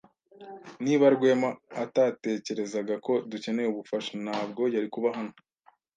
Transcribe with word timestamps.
Niba 0.83 1.05
Rwema 1.15 1.49
atatekerezaga 1.83 2.93
ko 3.05 3.13
dukeneye 3.31 3.67
ubufasha, 3.69 4.11
ntabwo 4.25 4.61
yari 4.75 4.87
kuba 4.93 5.09
hano. 5.17 5.33